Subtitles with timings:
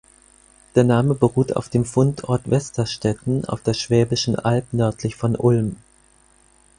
[0.73, 5.75] Der Name beruht auf dem Fundort Westerstetten auf der Schwäbischen Alb nördlich von Ulm.